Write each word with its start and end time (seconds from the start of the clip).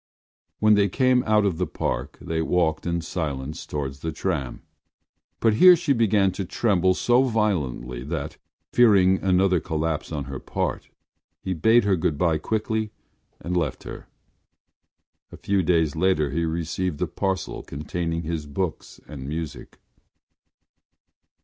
When 0.57 0.73
they 0.73 0.89
came 0.89 1.21
out 1.27 1.45
of 1.45 1.59
the 1.59 1.67
Park 1.67 2.17
they 2.19 2.41
walked 2.41 2.87
in 2.87 3.01
silence 3.01 3.67
towards 3.67 3.99
the 3.99 4.11
tram; 4.11 4.63
but 5.39 5.53
here 5.53 5.75
she 5.75 5.93
began 5.93 6.31
to 6.31 6.43
tremble 6.43 6.95
so 6.95 7.21
violently 7.21 8.03
that, 8.05 8.37
fearing 8.73 9.19
another 9.19 9.59
collapse 9.59 10.11
on 10.11 10.23
her 10.23 10.39
part, 10.39 10.89
he 11.43 11.53
bade 11.53 11.83
her 11.83 11.95
good 11.95 12.17
bye 12.17 12.39
quickly 12.39 12.89
and 13.41 13.55
left 13.55 13.83
her. 13.83 14.07
A 15.31 15.37
few 15.37 15.61
days 15.61 15.95
later 15.95 16.31
he 16.31 16.45
received 16.45 16.99
a 16.99 17.05
parcel 17.05 17.61
containing 17.61 18.23
his 18.23 18.47
books 18.47 18.99
and 19.07 19.29
music. 19.29 19.77